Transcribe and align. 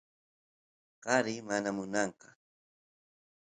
kari 1.03 1.33
mana 1.47 1.69
munanqa 1.77 2.27